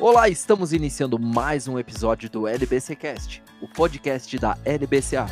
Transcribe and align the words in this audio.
Olá, 0.00 0.30
estamos 0.30 0.72
iniciando 0.72 1.18
mais 1.18 1.68
um 1.68 1.78
episódio 1.78 2.30
do 2.30 2.48
LBCcast, 2.48 3.42
o 3.60 3.68
podcast 3.68 4.38
da 4.38 4.56
LBCA. 4.64 5.26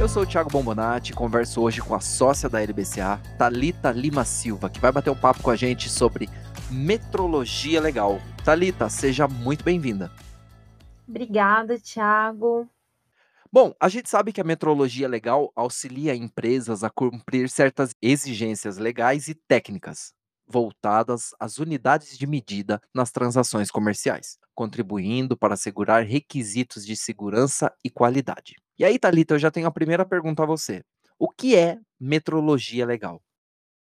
Eu 0.00 0.08
sou 0.08 0.22
o 0.22 0.26
Thiago 0.26 0.48
Bombonati, 0.48 1.12
converso 1.12 1.60
hoje 1.60 1.82
com 1.82 1.92
a 1.92 1.98
sócia 1.98 2.48
da 2.48 2.62
LBCA, 2.62 3.20
Talita 3.36 3.90
Lima 3.90 4.24
Silva, 4.24 4.70
que 4.70 4.78
vai 4.78 4.92
bater 4.92 5.10
um 5.10 5.16
papo 5.16 5.42
com 5.42 5.50
a 5.50 5.56
gente 5.56 5.88
sobre 5.90 6.28
metrologia 6.70 7.80
legal. 7.80 8.20
Talita, 8.44 8.88
seja 8.88 9.26
muito 9.26 9.64
bem-vinda. 9.64 10.08
Obrigada, 11.08 11.80
Thiago. 11.80 12.68
Bom, 13.52 13.74
a 13.80 13.88
gente 13.88 14.08
sabe 14.08 14.32
que 14.32 14.40
a 14.40 14.44
metrologia 14.44 15.08
legal 15.08 15.52
auxilia 15.56 16.14
empresas 16.14 16.84
a 16.84 16.90
cumprir 16.90 17.50
certas 17.50 17.90
exigências 18.00 18.78
legais 18.78 19.26
e 19.26 19.34
técnicas 19.34 20.14
voltadas 20.50 21.30
às 21.38 21.58
unidades 21.58 22.18
de 22.18 22.26
medida 22.26 22.80
nas 22.94 23.10
transações 23.10 23.70
comerciais, 23.70 24.38
contribuindo 24.54 25.36
para 25.36 25.54
assegurar 25.54 26.04
requisitos 26.04 26.84
de 26.84 26.96
segurança 26.96 27.72
e 27.84 27.88
qualidade. 27.88 28.56
E 28.78 28.84
aí, 28.84 28.98
Thalita, 28.98 29.34
eu 29.34 29.38
já 29.38 29.50
tenho 29.50 29.66
a 29.66 29.70
primeira 29.70 30.04
pergunta 30.04 30.42
a 30.42 30.46
você. 30.46 30.82
O 31.18 31.28
que 31.28 31.54
é 31.54 31.78
metrologia 32.00 32.84
legal? 32.84 33.22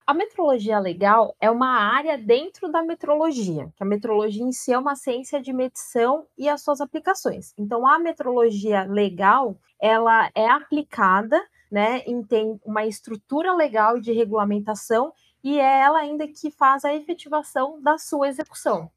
A 0.07 0.15
metrologia 0.15 0.81
legal 0.81 1.37
é 1.41 1.49
uma 1.49 1.69
área 1.69 2.19
dentro 2.19 2.69
da 2.69 2.83
metrologia, 2.83 3.73
que 3.77 3.83
a 3.83 3.87
metrologia 3.87 4.43
em 4.43 4.51
si 4.51 4.73
é 4.73 4.79
uma 4.79 4.97
ciência 4.97 5.41
de 5.41 5.53
medição 5.53 6.27
e 6.37 6.49
as 6.49 6.63
suas 6.63 6.81
aplicações. 6.81 7.55
Então, 7.57 7.87
a 7.87 7.97
metrologia 7.97 8.83
legal, 8.85 9.57
ela 9.81 10.29
é 10.35 10.49
aplicada, 10.49 11.41
né, 11.71 11.99
em 12.07 12.25
tem 12.25 12.59
uma 12.65 12.85
estrutura 12.85 13.55
legal 13.55 14.01
de 14.01 14.11
regulamentação 14.13 15.13
e 15.43 15.59
é 15.59 15.81
ela 15.81 15.99
ainda 15.99 16.27
que 16.29 16.51
faz 16.51 16.85
a 16.85 16.95
efetivação 16.95 17.81
da 17.81 17.99
sua 17.99 18.29
execução. 18.29 18.91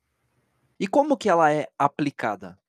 E 0.80 0.88
como 0.88 1.18
que 1.18 1.30
ela 1.30 1.52
é 1.52 1.68
aplicada? 1.78 2.60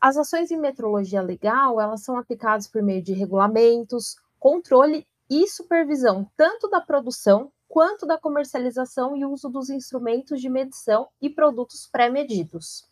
As 0.00 0.16
ações 0.16 0.50
em 0.50 0.58
metrologia 0.58 1.22
legal, 1.22 1.80
elas 1.80 2.02
são 2.02 2.16
aplicadas 2.16 2.66
por 2.66 2.82
meio 2.82 3.02
de 3.02 3.12
regulamentos, 3.12 4.16
controle 4.38 5.06
e 5.30 5.46
supervisão, 5.48 6.30
tanto 6.36 6.68
da 6.68 6.80
produção 6.80 7.50
quanto 7.68 8.06
da 8.06 8.18
comercialização 8.18 9.16
e 9.16 9.24
uso 9.24 9.48
dos 9.48 9.70
instrumentos 9.70 10.40
de 10.40 10.48
medição 10.48 11.08
e 11.20 11.30
produtos 11.30 11.88
pré-medidos. 11.90 12.88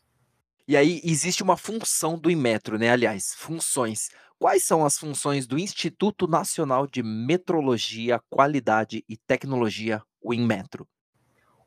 E 0.66 0.76
aí 0.76 1.00
existe 1.04 1.42
uma 1.42 1.56
função 1.56 2.18
do 2.18 2.30
Inmetro, 2.30 2.78
né? 2.78 2.90
Aliás, 2.90 3.34
funções. 3.34 4.10
Quais 4.42 4.64
são 4.64 4.84
as 4.84 4.98
funções 4.98 5.46
do 5.46 5.56
Instituto 5.56 6.26
Nacional 6.26 6.84
de 6.84 7.00
Metrologia, 7.00 8.20
Qualidade 8.28 9.04
e 9.08 9.16
Tecnologia, 9.16 10.02
o 10.20 10.34
Inmetro? 10.34 10.84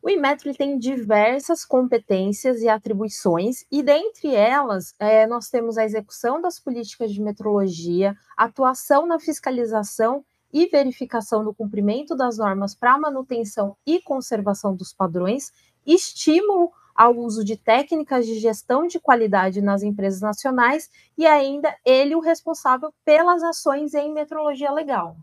O 0.04 0.09
Inmetro 0.09 0.54
tem 0.54 0.78
diversas 0.78 1.64
competências 1.64 2.62
e 2.62 2.67
atribuições, 2.67 3.64
e 3.72 3.82
dentre 3.82 4.36
elas, 4.36 4.94
é, 5.00 5.26
nós 5.26 5.48
temos 5.48 5.78
a 5.78 5.86
execução 5.86 6.42
das 6.42 6.59
políticas 6.59 7.14
de 7.14 7.22
metrologia, 7.22 8.14
atuação 8.36 9.08
na 9.08 9.22
fiscalização 9.22 10.26
e 10.52 10.67
verificação 10.67 11.45
do 11.45 11.54
cumprimento 11.54 12.14
das 12.14 12.39
normas 12.39 12.76
para 12.76 13.00
manutenção 13.00 13.78
e 13.88 14.02
conservação 14.02 14.76
dos 14.76 14.92
padrões, 14.92 15.50
estímulo 15.88 16.73
ao 16.96 17.16
uso 17.16 17.44
de 17.44 17.58
técnicas 17.58 18.26
de 18.26 18.40
gestão 18.40 18.88
de 18.88 19.00
qualidade 19.00 19.62
nas 19.62 19.84
empresas 19.84 20.22
nacionais 20.22 20.90
e 21.18 21.26
ainda 21.26 21.76
ele 21.86 22.16
o 22.16 22.22
responsável 22.22 22.94
pelas 23.04 23.44
ações 23.44 23.94
em 23.94 24.14
metrologia 24.14 24.72
legal. 24.72 25.18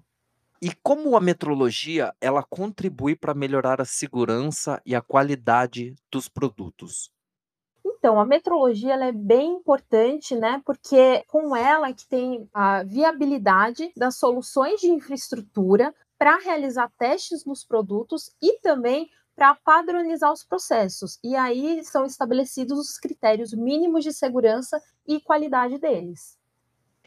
E 0.61 0.71
como 0.83 1.17
a 1.17 1.21
metrologia 1.21 2.15
ela 2.21 2.43
contribui 2.43 3.17
para 3.17 3.35
melhorar 3.35 3.81
a 3.81 3.85
segurança 3.85 4.81
e 4.87 4.95
a 4.95 5.01
qualidade 5.01 5.97
dos 6.09 6.29
produtos? 6.29 7.11
Então, 7.85 8.21
a 8.21 8.25
metrologia 8.25 8.95
é 8.95 9.13
bem 9.13 9.55
importante, 9.55 10.37
né? 10.37 10.63
Porque 10.65 11.25
com 11.27 11.57
ela 11.57 11.93
que 11.93 12.07
tem 12.07 12.49
a 12.55 12.85
viabilidade 12.85 13.93
das 13.97 14.17
soluções 14.17 14.81
de 14.81 14.89
infraestrutura 14.89 15.93
para 16.17 16.39
realizar 16.39 16.89
testes 16.97 17.45
nos 17.45 17.65
produtos 17.65 18.31
e 18.41 18.61
também 18.61 19.11
para 19.35 19.55
padronizar 19.55 20.33
os 20.33 20.45
processos. 20.45 21.19
E 21.23 21.35
aí 21.35 21.83
são 21.85 22.05
estabelecidos 22.05 22.79
os 22.79 22.99
critérios 22.99 23.53
mínimos 23.53 24.05
de 24.05 24.13
segurança 24.13 24.81
e 25.07 25.21
qualidade 25.21 25.79
deles. 25.79 26.39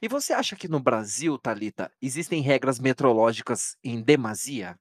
E 0.02 0.08
você 0.08 0.34
acha 0.34 0.56
que 0.56 0.68
no 0.68 0.80
Brasil, 0.80 1.38
Talita, 1.38 1.92
existem 2.02 2.42
regras 2.42 2.80
metrológicas 2.80 3.78
em 3.84 4.02
demasia? 4.02 4.78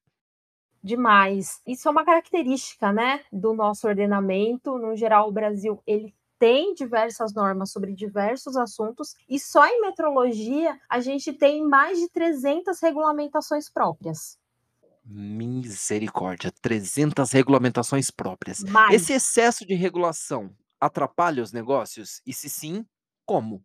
Demais. 0.82 1.62
Isso 1.66 1.88
é 1.88 1.90
uma 1.90 2.04
característica, 2.04 2.92
né, 2.92 3.24
do 3.32 3.54
nosso 3.54 3.86
ordenamento. 3.88 4.76
No 4.76 4.94
geral, 4.94 5.28
o 5.28 5.32
Brasil 5.32 5.82
ele 5.86 6.14
tem 6.38 6.74
diversas 6.74 7.32
normas 7.32 7.70
sobre 7.70 7.94
diversos 7.94 8.56
assuntos 8.56 9.14
e 9.28 9.38
só 9.38 9.66
em 9.66 9.80
metrologia 9.80 10.78
a 10.90 11.00
gente 11.00 11.32
tem 11.32 11.66
mais 11.66 11.98
de 11.98 12.10
300 12.10 12.78
regulamentações 12.82 13.70
próprias. 13.70 14.38
Misericórdia, 15.04 16.52
300 16.62 17.30
regulamentações 17.32 18.10
próprias. 18.10 18.62
Mais. 18.64 18.94
Esse 18.94 19.12
excesso 19.12 19.66
de 19.66 19.74
regulação 19.74 20.50
atrapalha 20.80 21.42
os 21.42 21.52
negócios? 21.52 22.22
E 22.26 22.32
se 22.32 22.48
sim, 22.48 22.86
como? 23.26 23.62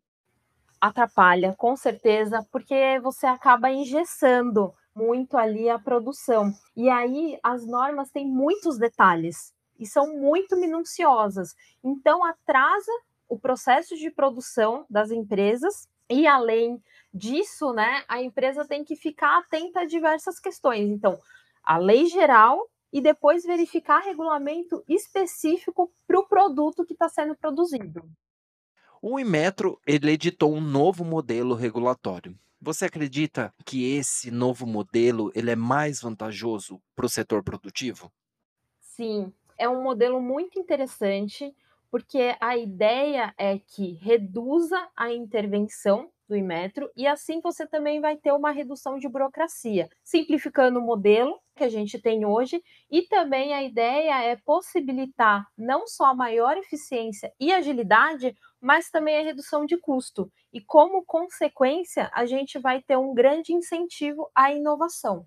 Atrapalha, 0.81 1.53
com 1.57 1.75
certeza, 1.75 2.45
porque 2.51 2.99
você 3.01 3.25
acaba 3.25 3.72
engessando 3.72 4.73
muito 4.95 5.38
ali 5.38 5.69
a 5.69 5.79
produção. 5.79 6.53
E 6.75 6.89
aí 6.89 7.38
as 7.44 7.66
normas 7.66 8.09
têm 8.11 8.28
muitos 8.28 8.78
detalhes 8.78 9.53
e 9.79 9.85
são 9.85 10.17
muito 10.17 10.57
minuciosas. 10.57 11.55
Então 11.83 12.23
atrasa 12.25 12.91
o 13.28 13.39
processo 13.39 13.95
de 13.95 14.09
produção 14.09 14.85
das 14.89 15.11
empresas 15.11 15.88
e 16.09 16.25
além 16.25 16.81
disso, 17.14 17.74
né, 17.74 18.03
a 18.08 18.22
empresa 18.22 18.66
tem 18.66 18.84
que 18.84 18.96
ficar 18.96 19.40
atenta 19.40 19.81
a 19.81 19.86
diversas 19.86 20.40
questões. 20.40 20.90
Então, 20.90 21.20
a 21.64 21.78
lei 21.78 22.06
geral 22.08 22.70
e 22.92 23.02
depois 23.02 23.44
verificar 23.44 24.00
regulamento 24.00 24.84
específico 24.88 25.92
para 26.08 26.20
o 26.20 26.28
produto 26.28 26.86
que 26.86 26.94
está 26.94 27.08
sendo 27.08 27.36
produzido. 27.36 28.09
O 29.02 29.20
Inmetro 29.20 29.80
ele 29.88 30.12
editou 30.12 30.53
um 30.53 30.62
novo 30.62 31.06
modelo 31.06 31.56
regulatório. 31.56 32.38
Você 32.62 32.86
acredita 32.86 33.53
que 33.66 33.96
esse 33.96 34.30
novo 34.30 34.66
modelo 34.66 35.31
ele 35.34 35.52
é 35.52 35.56
mais 35.56 36.02
vantajoso 36.02 36.81
para 36.96 37.06
o 37.06 37.09
setor 37.09 37.41
produtivo? 37.41 38.12
Sim, 38.81 39.31
é 39.58 39.70
um 39.70 39.81
modelo 39.81 40.22
muito 40.22 40.59
interessante 40.59 41.56
porque 41.90 42.36
a 42.40 42.58
ideia 42.58 43.34
é 43.38 43.58
que 43.58 43.94
reduza 43.94 44.90
a 44.96 45.12
intervenção 45.12 46.12
do 46.29 46.38
Inmetro 46.38 46.90
e 46.95 47.07
assim 47.07 47.41
você 47.41 47.67
também 47.67 48.00
vai 48.00 48.16
ter 48.16 48.31
uma 48.31 48.51
redução 48.51 49.00
de 49.00 49.09
burocracia, 49.09 49.90
simplificando 50.03 50.79
o 50.79 50.81
modelo 50.81 51.41
que 51.56 51.63
a 51.63 51.69
gente 51.69 52.00
tem 52.00 52.23
hoje 52.23 52.63
e 52.90 53.01
também 53.01 53.53
a 53.53 53.63
ideia 53.63 54.23
é 54.23 54.35
possibilitar 54.35 55.47
não 55.57 55.88
só 55.88 56.06
a 56.06 56.13
maior 56.13 56.56
eficiência 56.56 57.34
e 57.40 57.51
agilidade, 57.51 58.35
mas 58.62 58.91
também 58.91 59.17
a 59.17 59.23
redução 59.23 59.66
de 59.66 59.75
custo. 59.78 60.31
E 60.53 60.62
como 60.62 61.03
consequência, 61.03 62.09
a 62.13 62.25
gente 62.25 62.59
vai 62.59 62.81
ter 62.81 62.97
um 62.97 63.13
grande 63.13 63.51
incentivo 63.51 64.29
à 64.35 64.53
inovação. 64.53 65.25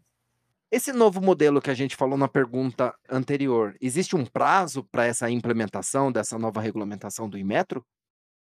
Esse 0.70 0.92
novo 0.92 1.20
modelo 1.20 1.60
que 1.60 1.68
a 1.68 1.74
gente 1.74 1.96
falou 1.96 2.16
na 2.16 2.28
pergunta 2.28 2.94
anterior, 3.10 3.76
existe 3.78 4.16
um 4.16 4.24
prazo 4.24 4.82
para 4.84 5.04
essa 5.04 5.28
implementação 5.28 6.10
dessa 6.10 6.38
nova 6.38 6.62
regulamentação 6.62 7.28
do 7.28 7.36
Inmetro? 7.36 7.84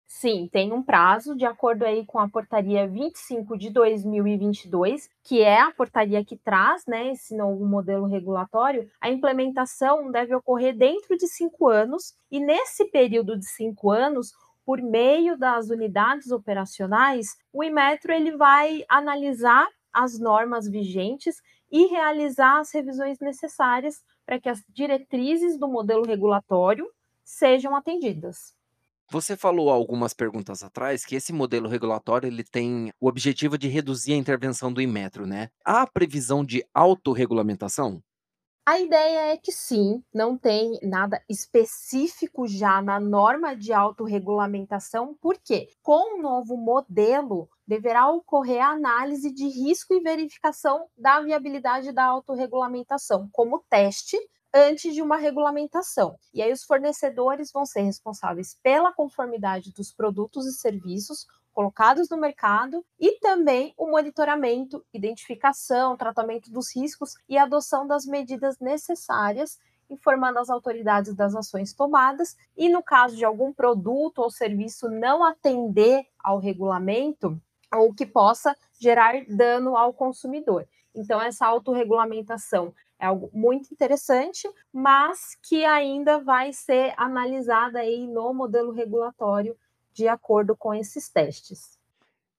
Sim, 0.09 0.47
tem 0.47 0.71
um 0.71 0.81
prazo, 0.81 1.35
de 1.35 1.45
acordo 1.45 1.83
aí 1.83 2.05
com 2.05 2.17
a 2.17 2.29
portaria 2.29 2.87
25 2.87 3.57
de 3.57 3.69
2022, 3.69 5.09
que 5.21 5.41
é 5.41 5.59
a 5.59 5.71
portaria 5.71 6.23
que 6.23 6.37
traz 6.37 6.85
né, 6.87 7.11
esse 7.11 7.35
novo 7.35 7.65
modelo 7.65 8.05
regulatório, 8.07 8.89
a 9.01 9.09
implementação 9.09 10.09
deve 10.09 10.33
ocorrer 10.33 10.75
dentro 10.75 11.17
de 11.17 11.27
cinco 11.27 11.67
anos, 11.67 12.15
e 12.31 12.39
nesse 12.39 12.85
período 12.85 13.37
de 13.37 13.45
cinco 13.45 13.91
anos, 13.91 14.31
por 14.65 14.81
meio 14.81 15.37
das 15.37 15.69
unidades 15.69 16.31
operacionais, 16.31 17.35
o 17.51 17.61
Inmetro 17.61 18.13
ele 18.13 18.35
vai 18.37 18.85
analisar 18.87 19.67
as 19.91 20.17
normas 20.17 20.69
vigentes 20.69 21.41
e 21.69 21.85
realizar 21.87 22.59
as 22.59 22.71
revisões 22.73 23.19
necessárias 23.19 24.01
para 24.25 24.39
que 24.39 24.47
as 24.47 24.63
diretrizes 24.69 25.59
do 25.59 25.67
modelo 25.67 26.05
regulatório 26.05 26.89
sejam 27.25 27.75
atendidas. 27.75 28.56
Você 29.09 29.37
falou 29.37 29.69
algumas 29.69 30.13
perguntas 30.13 30.63
atrás 30.63 31.05
que 31.05 31.15
esse 31.15 31.31
modelo 31.31 31.67
regulatório 31.69 32.27
ele 32.27 32.43
tem 32.43 32.91
o 32.99 33.07
objetivo 33.07 33.57
de 33.57 33.67
reduzir 33.67 34.13
a 34.13 34.17
intervenção 34.17 34.71
do 34.71 34.81
Inmetro, 34.81 35.25
né? 35.25 35.49
Há 35.63 35.87
previsão 35.87 36.43
de 36.43 36.65
autorregulamentação? 36.73 38.01
A 38.65 38.79
ideia 38.81 39.31
é 39.31 39.37
que 39.37 39.51
sim, 39.51 40.03
não 40.13 40.37
tem 40.37 40.77
nada 40.83 41.23
específico 41.29 42.45
já 42.45 42.81
na 42.81 42.99
norma 42.99 43.55
de 43.55 43.71
autorregulamentação, 43.71 45.15
porque 45.21 45.69
com 45.81 46.17
o 46.17 46.21
novo 46.21 46.57
modelo 46.57 47.49
deverá 47.65 48.09
ocorrer 48.09 48.61
a 48.61 48.71
análise 48.71 49.31
de 49.31 49.47
risco 49.47 49.93
e 49.93 50.01
verificação 50.01 50.89
da 50.97 51.21
viabilidade 51.21 51.93
da 51.93 52.03
autorregulamentação, 52.03 53.29
como 53.31 53.63
teste 53.69 54.17
antes 54.53 54.93
de 54.93 55.01
uma 55.01 55.17
regulamentação. 55.17 56.17
E 56.33 56.41
aí 56.41 56.51
os 56.51 56.63
fornecedores 56.63 57.51
vão 57.51 57.65
ser 57.65 57.81
responsáveis 57.81 58.57
pela 58.61 58.93
conformidade 58.93 59.71
dos 59.73 59.91
produtos 59.91 60.45
e 60.45 60.53
serviços 60.53 61.25
colocados 61.53 62.07
no 62.09 62.17
mercado 62.17 62.85
e 62.99 63.19
também 63.19 63.73
o 63.75 63.89
monitoramento, 63.89 64.85
identificação, 64.93 65.97
tratamento 65.97 66.51
dos 66.51 66.75
riscos 66.75 67.15
e 67.27 67.37
adoção 67.37 67.87
das 67.87 68.05
medidas 68.05 68.59
necessárias 68.59 69.57
informando 69.89 70.39
as 70.39 70.49
autoridades 70.49 71.15
das 71.15 71.35
ações 71.35 71.73
tomadas 71.73 72.35
e, 72.55 72.69
no 72.69 72.83
caso 72.83 73.15
de 73.15 73.25
algum 73.25 73.53
produto 73.53 74.19
ou 74.19 74.29
serviço 74.29 74.89
não 74.89 75.23
atender 75.23 76.05
ao 76.19 76.39
regulamento, 76.39 77.41
ou 77.73 77.93
que 77.93 78.05
possa 78.05 78.55
gerar 78.79 79.13
dano 79.27 79.75
ao 79.75 79.93
consumidor. 79.93 80.67
Então, 80.95 81.21
essa 81.21 81.45
autorregulamentação 81.45 82.73
é 82.99 83.05
algo 83.05 83.29
muito 83.31 83.71
interessante, 83.71 84.49
mas 84.73 85.37
que 85.43 85.63
ainda 85.63 86.19
vai 86.19 86.51
ser 86.51 86.93
analisada 86.97 87.79
aí 87.79 88.07
no 88.07 88.33
modelo 88.33 88.71
regulatório 88.71 89.55
de 89.93 90.07
acordo 90.07 90.55
com 90.55 90.73
esses 90.73 91.09
testes. 91.09 91.77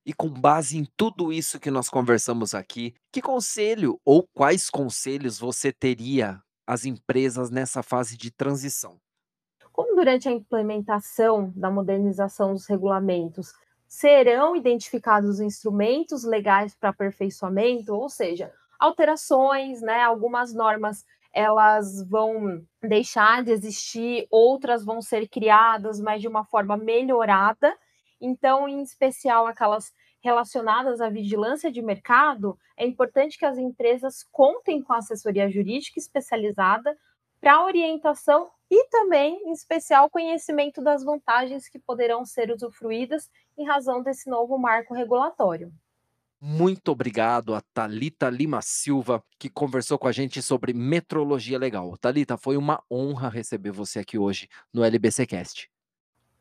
E 0.05 0.13
com 0.13 0.29
base 0.29 0.79
em 0.79 0.87
tudo 0.97 1.33
isso 1.33 1.61
que 1.61 1.71
nós 1.71 1.89
conversamos 1.89 2.55
aqui, 2.55 2.95
que 3.13 3.21
conselho 3.21 4.01
ou 4.05 4.27
quais 4.35 4.71
conselhos 4.71 5.39
você 5.39 5.73
teria 5.73 6.43
às 6.67 6.85
empresas 6.85 7.51
nessa 7.51 7.83
fase 7.83 8.17
de 8.17 8.31
transição? 8.31 8.99
Como 9.73 9.95
durante 9.95 10.29
a 10.29 10.33
implementação 10.33 11.53
da 11.55 11.71
modernização 11.71 12.55
dos 12.55 12.67
regulamentos 12.67 13.53
serão 13.89 14.55
identificados 14.55 15.41
instrumentos 15.41 16.23
legais 16.23 16.75
para 16.75 16.91
aperfeiçoamento, 16.91 17.95
ou 17.95 18.09
seja, 18.09 18.53
alterações, 18.79 19.81
né? 19.81 20.03
Algumas 20.03 20.53
normas 20.55 21.05
elas 21.33 22.03
vão 22.09 22.63
deixar 22.83 23.43
de 23.43 23.51
existir, 23.51 24.27
outras 24.31 24.85
vão 24.85 25.01
ser 25.01 25.29
criadas, 25.29 26.01
mas 26.01 26.21
de 26.21 26.29
uma 26.29 26.45
forma 26.45 26.77
melhorada. 26.77 27.75
Então, 28.21 28.69
em 28.69 28.83
especial 28.83 29.47
aquelas 29.47 29.93
relacionadas 30.21 31.01
à 31.01 31.09
vigilância 31.09 31.71
de 31.71 31.81
mercado, 31.81 32.59
é 32.77 32.87
importante 32.87 33.39
que 33.39 33.45
as 33.45 33.57
empresas 33.57 34.25
contem 34.33 34.83
com 34.83 34.93
assessoria 34.93 35.49
jurídica 35.49 35.99
especializada 35.99 36.97
para 37.41 37.65
orientação 37.65 38.51
e 38.71 38.89
também, 38.89 39.43
em 39.47 39.53
especial, 39.53 40.11
conhecimento 40.11 40.83
das 40.83 41.03
vantagens 41.03 41.69
que 41.69 41.79
poderão 41.79 42.25
ser 42.25 42.51
usufruídas 42.51 43.31
em 43.57 43.67
razão 43.67 44.03
desse 44.03 44.29
novo 44.29 44.59
marco 44.59 44.95
regulatório. 44.95 45.73
Muito 46.41 46.93
obrigado 46.93 47.55
a 47.55 47.61
Talita 47.75 48.31
Lima 48.31 48.63
Silva, 48.63 49.25
que 49.39 49.49
conversou 49.49 49.99
com 49.99 50.07
a 50.07 50.13
gente 50.13 50.41
sobre 50.41 50.73
metrologia 50.73 51.59
legal. 51.59 51.97
Talita, 51.97 52.37
foi 52.37 52.57
uma 52.57 52.81
honra 52.89 53.29
receber 53.29 53.73
você 53.73 53.99
aqui 53.99 54.17
hoje 54.17 54.49
no 54.73 54.85
LBC 54.85 55.27
Cast. 55.27 55.69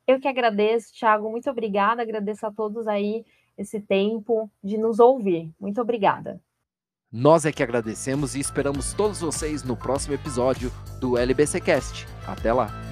Eu 0.05 0.19
que 0.19 0.27
agradeço, 0.27 0.93
Thiago. 0.93 1.29
Muito 1.31 1.49
obrigada. 1.49 2.01
Agradeço 2.01 2.45
a 2.45 2.51
todos 2.51 2.87
aí 2.87 3.25
esse 3.57 3.81
tempo 3.81 4.49
de 4.63 4.77
nos 4.77 4.99
ouvir. 4.99 5.51
Muito 5.59 5.81
obrigada. 5.81 6.39
Nós 7.11 7.45
é 7.45 7.53
que 7.53 7.63
agradecemos 7.63 8.35
e 8.35 8.39
esperamos 8.41 8.91
todos 8.91 9.21
vocês 9.21 9.63
no 9.63 9.77
próximo 9.77 10.13
episódio 10.13 10.69
do 10.99 11.17
LBC 11.17 11.61
Cast. 11.61 12.05
Até 12.27 12.51
lá! 12.51 12.86